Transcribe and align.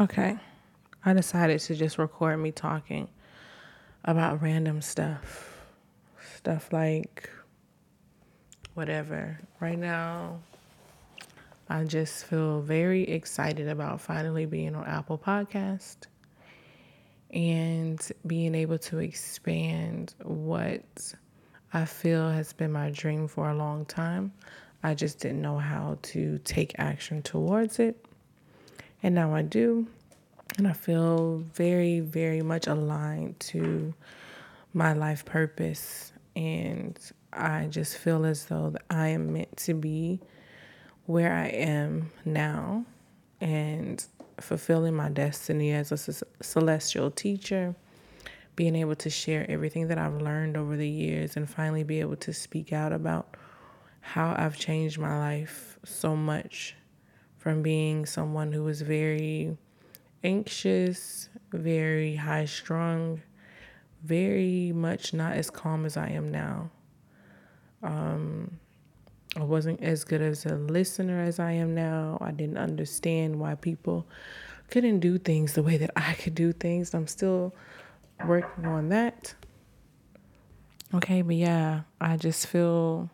Okay. 0.00 0.38
I 1.04 1.12
decided 1.12 1.60
to 1.60 1.74
just 1.74 1.98
record 1.98 2.38
me 2.38 2.50
talking 2.50 3.08
about 4.04 4.40
random 4.40 4.80
stuff. 4.80 5.58
Stuff 6.36 6.72
like 6.72 7.28
whatever. 8.74 9.38
Right 9.60 9.78
now, 9.78 10.40
I 11.68 11.84
just 11.84 12.24
feel 12.24 12.62
very 12.62 13.02
excited 13.02 13.68
about 13.68 14.00
finally 14.00 14.46
being 14.46 14.74
on 14.74 14.86
Apple 14.86 15.18
Podcast 15.18 15.96
and 17.30 18.00
being 18.26 18.54
able 18.54 18.78
to 18.78 18.98
expand 18.98 20.14
what 20.22 21.14
I 21.72 21.84
feel 21.84 22.30
has 22.30 22.52
been 22.52 22.72
my 22.72 22.90
dream 22.90 23.28
for 23.28 23.50
a 23.50 23.54
long 23.54 23.84
time. 23.84 24.32
I 24.82 24.94
just 24.94 25.20
didn't 25.20 25.42
know 25.42 25.58
how 25.58 25.98
to 26.02 26.38
take 26.44 26.74
action 26.78 27.22
towards 27.22 27.78
it. 27.78 28.04
And 29.02 29.14
now 29.14 29.34
I 29.34 29.42
do. 29.42 29.86
And 30.58 30.68
I 30.68 30.72
feel 30.72 31.38
very, 31.54 32.00
very 32.00 32.42
much 32.42 32.66
aligned 32.66 33.40
to 33.40 33.94
my 34.74 34.92
life 34.92 35.24
purpose. 35.24 36.12
And 36.36 36.98
I 37.32 37.66
just 37.66 37.96
feel 37.96 38.24
as 38.24 38.46
though 38.46 38.74
I 38.90 39.08
am 39.08 39.32
meant 39.32 39.56
to 39.58 39.74
be 39.74 40.20
where 41.06 41.32
I 41.32 41.46
am 41.48 42.10
now 42.24 42.84
and 43.40 44.04
fulfilling 44.40 44.94
my 44.94 45.08
destiny 45.08 45.72
as 45.72 45.90
a 45.90 46.42
celestial 46.42 47.10
teacher, 47.10 47.74
being 48.54 48.76
able 48.76 48.94
to 48.96 49.10
share 49.10 49.50
everything 49.50 49.88
that 49.88 49.98
I've 49.98 50.20
learned 50.20 50.56
over 50.56 50.76
the 50.76 50.88
years 50.88 51.36
and 51.36 51.48
finally 51.48 51.82
be 51.82 52.00
able 52.00 52.16
to 52.16 52.32
speak 52.32 52.72
out 52.72 52.92
about 52.92 53.36
how 54.00 54.34
I've 54.36 54.56
changed 54.56 54.98
my 54.98 55.18
life 55.18 55.78
so 55.84 56.14
much 56.14 56.76
from 57.42 57.60
being 57.60 58.06
someone 58.06 58.52
who 58.52 58.62
was 58.62 58.82
very 58.82 59.56
anxious, 60.22 61.28
very 61.52 62.14
high 62.14 62.44
strung, 62.44 63.20
very 64.04 64.70
much 64.70 65.12
not 65.12 65.32
as 65.32 65.50
calm 65.50 65.84
as 65.84 65.96
I 65.96 66.10
am 66.10 66.30
now. 66.30 66.70
Um, 67.82 68.58
I 69.34 69.42
wasn't 69.42 69.82
as 69.82 70.04
good 70.04 70.22
as 70.22 70.46
a 70.46 70.54
listener 70.54 71.20
as 71.20 71.40
I 71.40 71.50
am 71.50 71.74
now. 71.74 72.16
I 72.20 72.30
didn't 72.30 72.58
understand 72.58 73.40
why 73.40 73.56
people 73.56 74.06
couldn't 74.70 75.00
do 75.00 75.18
things 75.18 75.54
the 75.54 75.64
way 75.64 75.76
that 75.78 75.90
I 75.96 76.12
could 76.14 76.36
do 76.36 76.52
things. 76.52 76.94
I'm 76.94 77.08
still 77.08 77.52
working 78.24 78.66
on 78.66 78.88
that. 78.90 79.34
Okay, 80.94 81.22
but 81.22 81.34
yeah, 81.34 81.80
I 82.00 82.16
just 82.18 82.46
feel 82.46 83.10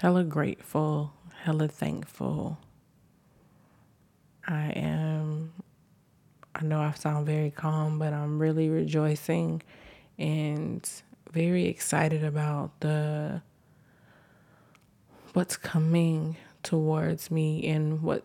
hella 0.00 0.24
grateful, 0.24 1.12
hella 1.44 1.68
thankful. 1.68 2.56
I 4.48 4.70
am, 4.70 5.52
I 6.54 6.64
know 6.64 6.80
I 6.80 6.92
sound 6.92 7.26
very 7.26 7.50
calm, 7.50 7.98
but 7.98 8.14
I'm 8.14 8.38
really 8.38 8.70
rejoicing 8.70 9.60
and 10.18 10.88
very 11.32 11.66
excited 11.66 12.24
about 12.24 12.80
the 12.80 13.42
what's 15.34 15.58
coming 15.58 16.38
towards 16.62 17.30
me 17.30 17.66
and 17.66 18.00
what 18.00 18.24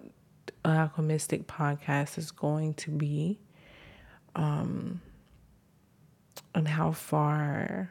Alchemystic 0.63 1.43
podcast 1.43 2.17
is 2.17 2.31
going 2.31 2.73
to 2.75 2.89
be. 2.89 3.37
Um, 4.33 5.01
and 6.55 6.69
how 6.69 6.93
far 6.93 7.89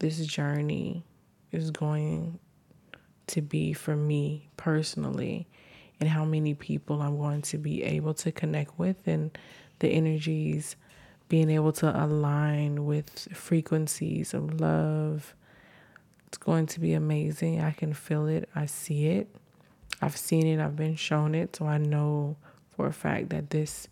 this 0.00 0.26
journey 0.26 1.06
is 1.52 1.70
going 1.70 2.38
to 3.32 3.42
be 3.42 3.72
for 3.72 3.96
me 3.96 4.48
personally 4.56 5.46
and 6.00 6.08
how 6.08 6.24
many 6.24 6.54
people 6.54 7.00
I'm 7.00 7.16
going 7.18 7.42
to 7.42 7.58
be 7.58 7.82
able 7.82 8.14
to 8.14 8.32
connect 8.32 8.78
with 8.78 9.06
and 9.06 9.36
the 9.78 9.88
energies 9.88 10.76
being 11.28 11.50
able 11.50 11.72
to 11.72 12.04
align 12.04 12.84
with 12.84 13.28
frequencies 13.32 14.34
of 14.34 14.60
love. 14.60 15.34
It's 16.26 16.38
going 16.38 16.66
to 16.66 16.80
be 16.80 16.92
amazing. 16.92 17.60
I 17.60 17.70
can 17.70 17.94
feel 17.94 18.26
it. 18.26 18.48
I 18.54 18.66
see 18.66 19.06
it. 19.06 19.34
I've 20.00 20.16
seen 20.16 20.46
it. 20.46 20.62
I've 20.62 20.76
been 20.76 20.96
shown 20.96 21.34
it. 21.34 21.56
So 21.56 21.66
I 21.66 21.78
know 21.78 22.36
for 22.76 22.86
a 22.86 22.92
fact 22.92 23.30
that 23.30 23.50
this 23.50 23.88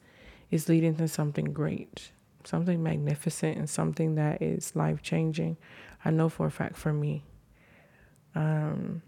is 0.50 0.68
leading 0.68 0.96
to 0.96 1.08
something 1.08 1.52
great, 1.52 2.10
something 2.44 2.82
magnificent, 2.82 3.56
and 3.56 3.70
something 3.70 4.16
that 4.16 4.42
is 4.42 4.74
life 4.76 5.00
changing. 5.00 5.56
I 6.04 6.10
know 6.10 6.28
for 6.28 6.46
a 6.46 6.50
fact 6.50 6.76
for 6.76 6.92
me. 6.92 7.24
Um, 8.34 9.02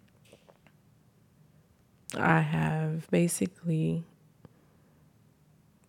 I 2.14 2.40
have 2.40 3.10
basically 3.10 4.04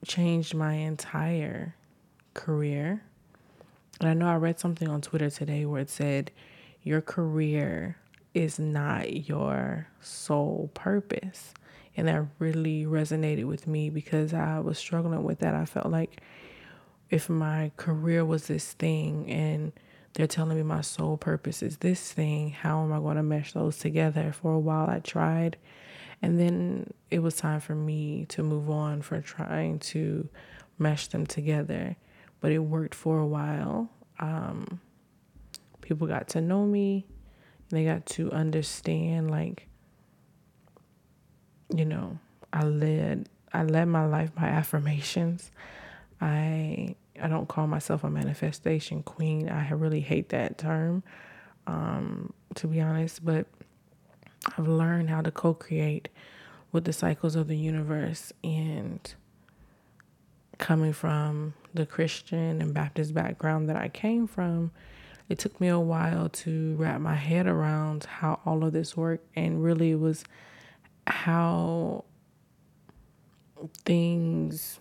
changed 0.05 0.53
my 0.53 0.73
entire 0.73 1.75
career. 2.33 3.03
And 3.99 4.09
I 4.09 4.13
know 4.13 4.27
I 4.27 4.35
read 4.35 4.59
something 4.59 4.87
on 4.87 5.01
Twitter 5.01 5.29
today 5.29 5.65
where 5.65 5.81
it 5.81 5.89
said, 5.89 6.31
Your 6.81 7.01
career 7.01 7.97
is 8.33 8.57
not 8.59 9.27
your 9.27 9.87
sole 10.01 10.71
purpose. 10.73 11.53
And 11.95 12.07
that 12.07 12.25
really 12.39 12.85
resonated 12.85 13.45
with 13.45 13.67
me 13.67 13.89
because 13.89 14.33
I 14.33 14.59
was 14.59 14.77
struggling 14.77 15.23
with 15.23 15.39
that. 15.39 15.53
I 15.53 15.65
felt 15.65 15.87
like 15.87 16.21
if 17.09 17.29
my 17.29 17.71
career 17.77 18.25
was 18.25 18.47
this 18.47 18.73
thing 18.73 19.29
and 19.29 19.71
they're 20.13 20.25
telling 20.25 20.57
me 20.57 20.63
my 20.63 20.81
sole 20.81 21.17
purpose 21.17 21.61
is 21.61 21.77
this 21.77 22.11
thing, 22.11 22.49
how 22.49 22.83
am 22.83 22.93
I 22.93 22.99
going 22.99 23.17
to 23.17 23.23
mesh 23.23 23.53
those 23.53 23.77
together? 23.77 24.31
For 24.31 24.53
a 24.53 24.59
while, 24.59 24.89
I 24.89 24.99
tried 24.99 25.57
and 26.23 26.39
then 26.39 26.93
it 27.11 27.19
was 27.19 27.35
time 27.35 27.59
for 27.59 27.75
me 27.75 28.25
to 28.29 28.41
move 28.41 28.69
on 28.69 29.01
for 29.01 29.19
trying 29.19 29.77
to 29.79 30.29
mesh 30.79 31.07
them 31.07 31.27
together. 31.27 31.97
But 32.39 32.53
it 32.53 32.59
worked 32.59 32.95
for 32.95 33.19
a 33.19 33.27
while. 33.27 33.89
Um, 34.19 34.79
people 35.81 36.07
got 36.07 36.29
to 36.29 36.41
know 36.41 36.65
me. 36.65 37.05
and 37.69 37.77
They 37.77 37.83
got 37.83 38.05
to 38.07 38.31
understand, 38.31 39.31
like, 39.31 39.67
you 41.75 41.83
know, 41.83 42.17
I 42.53 42.63
led 42.63 43.27
I 43.51 43.63
led 43.63 43.85
my 43.85 44.05
life 44.05 44.33
by 44.33 44.43
affirmations. 44.45 45.51
I 46.21 46.95
I 47.21 47.27
don't 47.27 47.49
call 47.49 47.67
myself 47.67 48.05
a 48.05 48.09
manifestation 48.09 49.03
queen. 49.03 49.49
I 49.49 49.69
really 49.71 50.01
hate 50.01 50.29
that 50.29 50.57
term, 50.57 51.03
um, 51.67 52.31
to 52.55 52.67
be 52.67 52.79
honest. 52.79 53.25
But 53.25 53.45
I've 54.45 54.67
learned 54.67 55.09
how 55.09 55.21
to 55.21 55.31
co 55.31 55.53
create 55.53 56.09
with 56.71 56.85
the 56.85 56.93
cycles 56.93 57.35
of 57.35 57.47
the 57.47 57.57
universe 57.57 58.33
and 58.43 59.13
coming 60.57 60.93
from 60.93 61.53
the 61.73 61.85
Christian 61.85 62.61
and 62.61 62.73
Baptist 62.73 63.13
background 63.13 63.69
that 63.69 63.75
I 63.75 63.89
came 63.89 64.27
from, 64.27 64.71
it 65.29 65.39
took 65.39 65.59
me 65.59 65.67
a 65.67 65.79
while 65.79 66.29
to 66.29 66.75
wrap 66.75 66.99
my 67.01 67.15
head 67.15 67.47
around 67.47 68.05
how 68.05 68.39
all 68.45 68.63
of 68.63 68.73
this 68.73 68.95
worked. 68.97 69.27
And 69.35 69.63
really, 69.63 69.91
it 69.91 69.99
was 69.99 70.23
how 71.07 72.05
things 73.85 74.79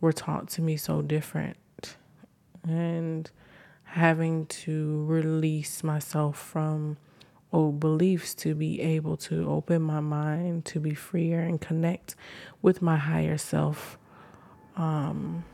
were 0.00 0.12
taught 0.12 0.48
to 0.50 0.62
me 0.62 0.76
so 0.76 1.02
different. 1.02 1.96
And 2.66 3.30
having 3.84 4.46
to 4.46 5.04
release 5.06 5.82
myself 5.82 6.38
from 6.38 6.96
old 7.52 7.80
beliefs 7.80 8.34
to 8.34 8.54
be 8.54 8.80
able 8.80 9.16
to 9.16 9.48
open 9.48 9.82
my 9.82 10.00
mind 10.00 10.64
to 10.66 10.80
be 10.80 10.94
freer 10.94 11.40
and 11.40 11.60
connect 11.60 12.14
with 12.62 12.82
my 12.82 12.96
higher 12.96 13.38
self. 13.38 13.98
Um, 14.76 15.44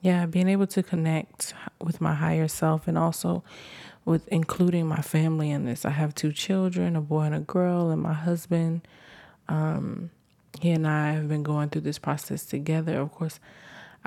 yeah, 0.00 0.26
being 0.26 0.48
able 0.48 0.66
to 0.68 0.82
connect 0.82 1.54
with 1.80 2.00
my 2.00 2.14
higher 2.14 2.48
self 2.48 2.86
and 2.86 2.96
also 2.96 3.42
with 4.04 4.28
including 4.28 4.86
my 4.86 5.02
family 5.02 5.50
in 5.50 5.64
this. 5.64 5.84
I 5.84 5.90
have 5.90 6.14
two 6.14 6.32
children, 6.32 6.94
a 6.94 7.00
boy 7.00 7.22
and 7.22 7.34
a 7.34 7.40
girl, 7.40 7.90
and 7.90 8.00
my 8.00 8.12
husband. 8.12 8.86
Um, 9.48 10.10
he 10.60 10.70
and 10.70 10.86
I 10.86 11.12
have 11.12 11.28
been 11.28 11.42
going 11.42 11.70
through 11.70 11.82
this 11.82 11.98
process 11.98 12.44
together. 12.44 13.00
Of 13.00 13.12
course, 13.12 13.40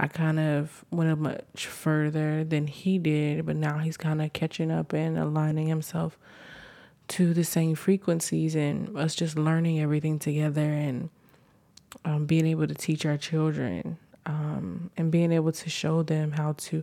I 0.01 0.07
kind 0.07 0.40
of 0.40 0.86
went 0.92 1.19
much 1.19 1.68
further 1.68 2.46
than 2.46 2.68
he 2.68 2.98
did, 2.98 3.46
but 3.46 3.57
now 3.57 3.80
he's 3.80 3.98
kind 3.98 4.22
of 4.22 4.31
catching 4.31 4.72
up 4.72 4.94
and 4.94 5.18
aligning 5.18 5.68
himself 5.68 6.18
to 7.10 7.34
the 7.34 7.44
same 7.44 7.75
frequencies 7.75 8.56
and 8.56 8.98
us 8.98 9.13
just 9.13 9.38
learning 9.38 9.81
everything 9.81 10.18
together 10.18 10.62
and 10.62 11.10
um, 12.06 12.25
being 12.25 12.46
able 12.46 12.66
to 12.66 12.74
teach 12.74 13.06
our 13.06 13.18
children 13.18 13.98
um, 14.25 14.90
and 14.96 15.12
being 15.12 15.34
able 15.34 15.51
to 15.51 15.69
show 15.69 16.02
them 16.02 16.31
how 16.31 16.54
to 16.54 16.81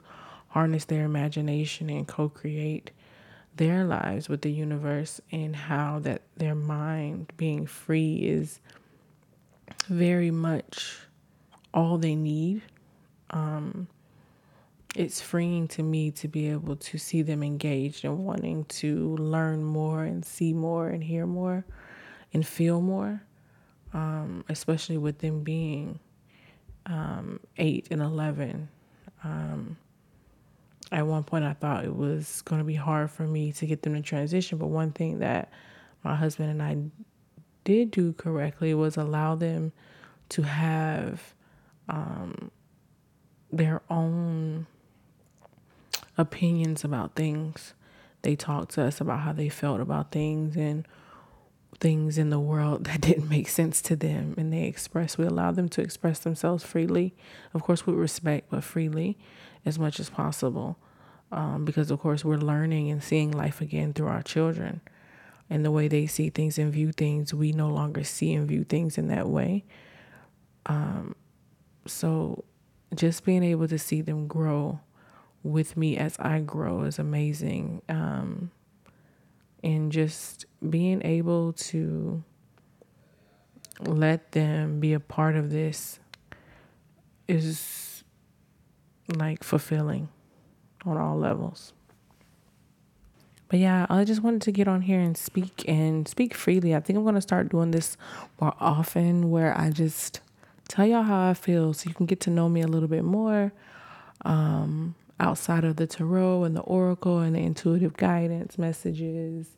harness 0.49 0.85
their 0.85 1.07
imagination 1.07 1.89
and 1.89 2.07
co 2.07 2.29
create 2.29 2.91
their 3.55 3.87
lives 3.87 4.29
with 4.29 4.43
the 4.43 4.53
universe 4.53 5.23
and 5.33 5.57
how 5.57 6.01
that 6.01 6.21
their 6.37 6.55
mind 6.55 7.33
being 7.39 7.65
free 7.67 8.17
is 8.17 8.61
very 9.89 10.31
much 10.31 10.99
all 11.73 11.97
they 11.97 12.15
need 12.15 12.61
um, 13.31 13.89
it's 14.97 15.21
freeing 15.21 15.69
to 15.69 15.83
me 15.83 16.11
to 16.13 16.29
be 16.29 16.49
able 16.51 16.77
to 16.77 16.99
see 16.99 17.23
them 17.23 17.43
engaged 17.43 18.05
and 18.05 18.25
wanting 18.25 18.65
to 18.67 19.17
learn 19.17 19.65
more 19.65 20.05
and 20.05 20.25
see 20.25 20.53
more 20.55 20.89
and 20.89 21.05
hear 21.05 21.27
more 21.27 21.65
and 22.35 22.47
feel 22.47 22.81
more. 22.81 23.23
um, 23.93 24.45
especially 24.49 24.99
with 24.99 25.19
them 25.21 25.43
being 25.43 25.99
um, 26.87 27.41
eight 27.59 27.89
and 27.91 28.03
11. 28.03 28.69
Um, 29.25 29.77
at 30.93 31.07
one 31.07 31.25
point, 31.25 31.45
I 31.45 31.55
thought 31.55 31.85
it 31.85 31.97
was 31.97 32.43
going 32.43 32.61
to 32.61 32.65
be 32.65 32.75
hard 32.75 33.11
for 33.11 33.25
me 33.27 33.53
to 33.53 33.67
get 33.67 33.83
them 33.83 33.95
to 33.95 34.03
transition, 34.03 34.59
but 34.59 34.69
one 34.69 34.93
thing 34.93 35.19
that 35.21 35.51
my 36.05 36.15
husband 36.15 36.51
and 36.51 36.63
I 36.63 36.77
did 37.65 37.91
do 37.91 38.13
correctly 38.13 38.75
was 38.75 38.97
allow 38.97 39.35
them 39.35 39.73
to 40.31 40.43
have 40.43 41.35
um, 41.89 42.51
their 43.53 43.83
own 43.89 44.67
opinions 46.19 46.85
about 46.85 47.15
things. 47.15 47.75
They 48.23 48.37
talked 48.37 48.73
to 48.73 48.83
us 48.83 49.01
about 49.01 49.21
how 49.21 49.33
they 49.33 49.49
felt 49.49 49.81
about 49.81 50.11
things 50.11 50.57
and 50.57 50.87
things 51.79 52.19
in 52.19 52.31
the 52.31 52.41
world 52.41 52.85
that 52.87 53.01
didn't 53.01 53.29
make 53.29 53.49
sense 53.49 53.81
to 53.83 53.97
them. 53.97 54.35
And 54.37 54.53
they 54.53 54.65
expressed, 54.65 55.19
we 55.19 55.27
allowed 55.27 55.57
them 55.57 55.69
to 55.71 55.83
express 55.83 56.19
themselves 56.21 56.65
freely, 56.65 57.15
of 57.55 57.63
course, 57.63 57.87
with 57.87 57.97
respect, 57.97 58.49
but 58.51 58.65
freely 58.65 59.19
as 59.65 59.79
much 59.79 60.01
as 60.01 60.11
possible. 60.11 60.79
Um, 61.33 61.65
because, 61.65 61.91
of 61.91 61.99
course, 61.99 62.25
we're 62.25 62.37
learning 62.37 62.91
and 62.91 63.03
seeing 63.03 63.33
life 63.33 63.61
again 63.61 63.93
through 63.93 64.07
our 64.07 64.23
children 64.23 64.81
and 65.51 65.65
the 65.65 65.73
way 65.73 65.89
they 65.89 66.07
see 66.07 66.31
things 66.31 66.57
and 66.57 66.73
view 66.73 66.93
things. 66.93 67.35
We 67.35 67.53
no 67.53 67.69
longer 67.69 68.05
see 68.05 68.33
and 68.33 68.47
view 68.47 68.63
things 68.63 68.97
in 68.97 69.09
that 69.09 69.29
way. 69.29 69.65
Um, 70.67 71.17
so, 71.85 72.45
just 72.95 73.25
being 73.25 73.43
able 73.43 73.69
to 73.69 73.79
see 73.79 74.01
them 74.01 74.27
grow 74.27 74.81
with 75.43 75.77
me 75.77 75.97
as 75.97 76.17
I 76.19 76.41
grow 76.41 76.83
is 76.83 76.99
amazing. 76.99 77.83
Um, 77.89 78.51
and 79.63 79.91
just 79.91 80.45
being 80.69 81.03
able 81.05 81.53
to 81.53 82.23
let 83.81 84.33
them 84.33 84.81
be 84.81 84.93
a 84.93 85.01
part 85.01 85.37
of 85.37 85.51
this 85.51 85.99
is 87.29 88.05
like 89.15 89.45
fulfilling 89.45 90.09
on 90.85 90.97
all 90.97 91.19
levels. 91.19 91.73
But 93.49 93.61
yeah, 93.61 93.87
I 93.89 94.05
just 94.05 94.23
wanted 94.23 94.43
to 94.43 94.53
get 94.53 94.67
on 94.67 94.83
here 94.83 95.01
and 95.01 95.17
speak 95.17 95.65
and 95.69 96.09
speak 96.09 96.35
freely. 96.35 96.75
I 96.75 96.81
think 96.81 96.97
I'm 96.97 97.05
going 97.05 97.15
to 97.15 97.21
start 97.21 97.49
doing 97.49 97.71
this 97.71 97.97
more 98.41 98.55
often 98.59 99.31
where 99.31 99.57
I 99.57 99.71
just 99.71 100.21
tell 100.69 100.87
y'all 100.87 101.03
how 101.03 101.29
I 101.29 101.35
feel 101.35 101.73
so 101.73 101.89
you 101.89 101.95
can 101.95 102.07
get 102.07 102.21
to 102.21 102.31
know 102.31 102.49
me 102.49 102.61
a 102.61 102.67
little 102.67 102.89
bit 102.89 103.05
more 103.05 103.53
um, 104.25 104.95
outside 105.21 105.65
of 105.65 105.77
the 105.77 105.87
tarot 105.87 106.45
and 106.45 106.57
the 106.57 106.61
oracle 106.63 107.19
and 107.19 107.35
the 107.35 107.41
intuitive 107.41 107.97
guidance 107.97 108.59
messages 108.59 109.49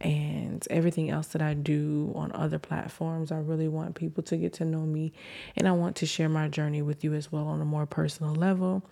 and 0.00 0.66
everything 0.70 1.10
else 1.10 1.28
that 1.28 1.42
I 1.42 1.54
do 1.54 2.12
on 2.16 2.32
other 2.32 2.58
platforms. 2.58 3.30
I 3.30 3.38
really 3.38 3.68
want 3.68 3.94
people 3.94 4.22
to 4.24 4.36
get 4.36 4.52
to 4.54 4.64
know 4.64 4.80
me 4.80 5.12
and 5.56 5.68
I 5.68 5.72
want 5.72 5.96
to 5.96 6.06
share 6.06 6.28
my 6.28 6.48
journey 6.48 6.82
with 6.82 7.04
you 7.04 7.14
as 7.14 7.30
well 7.30 7.46
on 7.46 7.60
a 7.60 7.64
more 7.64 7.86
personal 7.86 8.34
level 8.34 8.82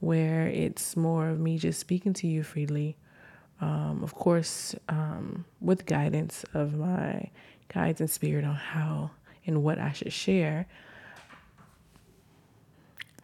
where 0.00 0.46
it's 0.48 0.96
more 0.96 1.28
of 1.28 1.38
me 1.40 1.58
just 1.58 1.80
speaking 1.80 2.12
to 2.14 2.26
you 2.26 2.42
freely. 2.42 2.96
Um, 3.60 4.02
of 4.04 4.14
course, 4.14 4.74
um, 4.88 5.44
with 5.60 5.86
guidance 5.86 6.44
of 6.54 6.74
my 6.74 7.30
guides 7.72 8.00
and 8.00 8.10
spirit 8.10 8.44
on 8.44 8.54
how 8.54 9.10
and 9.46 9.62
what 9.62 9.78
I 9.78 9.92
should 9.92 10.12
share. 10.12 10.66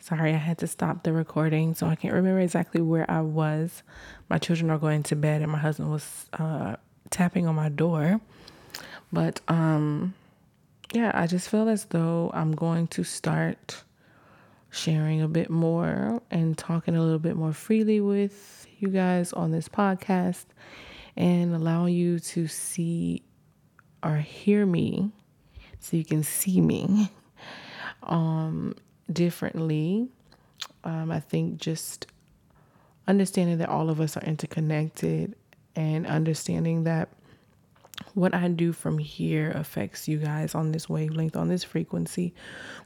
Sorry, 0.05 0.35
I 0.35 0.37
had 0.37 0.59
to 0.59 0.67
stop 0.67 1.03
the 1.03 1.15
recording, 1.15 1.73
so 1.73 1.87
I 1.87 1.95
can't 1.95 2.13
remember 2.13 2.41
exactly 2.41 2.83
where 2.83 3.11
I 3.11 3.23
was. 3.23 3.83
My 4.29 4.37
children 4.37 4.71
are 4.71 4.77
going 4.77 5.03
to 5.05 5.17
bed, 5.17 5.41
and 5.41 5.51
my 5.51 5.57
husband 5.57 5.91
was 5.91 6.27
uh, 6.35 6.77
tapping 7.09 7.47
on 7.47 7.55
my 7.55 7.71
door. 7.71 8.21
But 9.11 9.41
um, 9.49 10.13
yeah, 10.93 11.11
I 11.15 11.27
just 11.27 11.49
feel 11.49 11.71
as 11.71 11.87
though 11.87 12.31
I'm 12.35 12.53
going 12.53 12.89
to 12.89 13.03
start 13.03 13.83
sharing 14.69 15.23
a 15.23 15.27
bit 15.27 15.49
more 15.49 16.21
and 16.31 16.59
talking 16.59 16.97
a 16.97 17.03
little 17.03 17.19
bit 17.19 17.37
more 17.37 17.55
freely 17.55 18.03
with 18.03 18.67
you 18.81 18.89
guys 18.89 19.33
on 19.33 19.53
this 19.53 19.71
podcast 19.71 20.45
and 21.17 21.55
allowing 21.55 21.95
you 21.95 22.19
to 22.19 22.47
see 22.47 23.23
or 24.03 24.19
hear 24.19 24.67
me 24.67 25.13
so 25.81 25.97
you 25.97 26.05
can 26.05 26.23
see 26.23 26.61
me 26.61 27.11
um, 28.03 28.75
differently. 29.13 30.09
Um, 30.83 31.11
I 31.11 31.21
think 31.21 31.59
just 31.59 32.07
understanding 33.07 33.59
that 33.59 33.69
all 33.69 33.91
of 33.91 34.01
us 34.01 34.17
are 34.17 34.23
interconnected 34.23 35.35
and 35.77 36.07
understanding 36.07 36.85
that 36.85 37.09
what 38.15 38.35
I 38.35 38.49
do 38.49 38.73
from 38.73 38.99
here 38.99 39.51
affects 39.53 40.09
you 40.09 40.19
guys 40.19 40.55
on 40.55 40.73
this 40.73 40.89
wavelength, 40.89 41.37
on 41.37 41.49
this 41.49 41.63
frequency, 41.65 42.35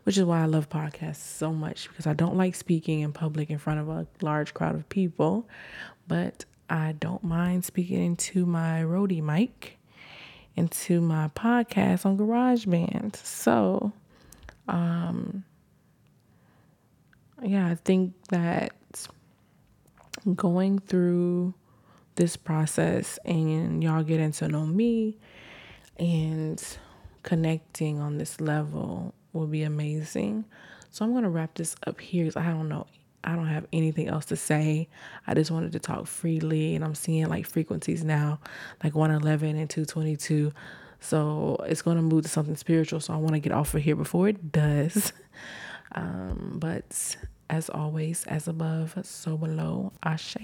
which 0.04 0.18
is 0.18 0.24
why 0.24 0.42
I 0.42 0.46
love 0.46 0.68
podcasts 0.68 1.16
so 1.16 1.52
much 1.52 1.88
because 1.88 2.06
I 2.06 2.12
don't 2.12 2.36
like 2.36 2.54
speaking 2.54 3.00
in 3.00 3.12
public 3.12 3.50
in 3.50 3.58
front 3.58 3.80
of 3.80 3.88
a 3.88 4.06
large 4.20 4.54
crowd 4.54 4.74
of 4.74 4.88
people, 4.88 5.48
but 6.06 6.44
I 6.68 6.92
don't 6.92 7.24
mind 7.24 7.64
speaking 7.64 8.04
into 8.04 8.44
my 8.44 8.82
Rode 8.84 9.22
mic, 9.22 9.78
into 10.56 11.00
my 11.00 11.28
podcast 11.28 12.04
on 12.04 12.18
GarageBand. 12.18 13.16
So, 13.16 13.92
um, 14.66 15.44
yeah, 17.42 17.68
I 17.68 17.74
think 17.74 18.14
that 18.28 18.72
going 20.34 20.78
through 20.80 21.54
this 22.16 22.36
process 22.36 23.18
and 23.24 23.82
y'all 23.82 24.02
getting 24.02 24.32
to 24.32 24.48
know 24.48 24.66
me 24.66 25.16
and 25.98 26.62
connecting 27.22 28.00
on 28.00 28.18
this 28.18 28.40
level 28.40 29.14
will 29.32 29.46
be 29.46 29.62
amazing. 29.62 30.44
So 30.90 31.04
I'm 31.04 31.12
to 31.22 31.30
wrap 31.30 31.54
this 31.54 31.76
up 31.86 32.00
here 32.00 32.26
I 32.36 32.46
don't 32.46 32.68
know. 32.68 32.86
I 33.24 33.34
don't 33.34 33.46
have 33.46 33.66
anything 33.72 34.08
else 34.08 34.24
to 34.26 34.36
say. 34.36 34.88
I 35.26 35.34
just 35.34 35.50
wanted 35.50 35.72
to 35.72 35.78
talk 35.78 36.06
freely 36.06 36.74
and 36.74 36.84
I'm 36.84 36.94
seeing 36.94 37.26
like 37.26 37.46
frequencies 37.46 38.04
now, 38.04 38.40
like 38.82 38.94
111 38.94 39.56
and 39.56 39.68
222. 39.68 40.52
So 41.00 41.56
it's 41.66 41.82
going 41.82 41.96
to 41.96 42.02
move 42.02 42.22
to 42.22 42.28
something 42.28 42.56
spiritual. 42.56 43.00
So 43.00 43.12
I 43.12 43.16
want 43.16 43.34
to 43.34 43.40
get 43.40 43.52
off 43.52 43.74
of 43.74 43.82
here 43.82 43.96
before 43.96 44.28
it 44.28 44.50
does. 44.50 45.12
Um, 45.94 46.56
but 46.58 47.16
as 47.50 47.68
always, 47.70 48.24
as 48.26 48.48
above, 48.48 48.94
so 49.02 49.36
below, 49.36 49.92
Ashe. 50.02 50.36